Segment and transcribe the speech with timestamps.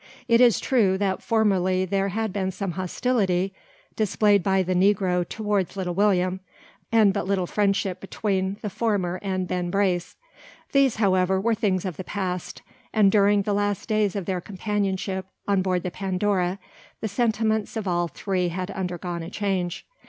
[0.27, 3.53] It is true that formerly there had been some hostility
[3.95, 6.39] displayed by the negro towards Little William,
[6.91, 10.15] and but little friendship between the former and Ben Brace.
[10.71, 15.27] These, however, were things of the past; and during the last days of their companionship
[15.47, 16.57] on board the Pandora
[16.99, 19.85] the sentiments of all three had undergone a change.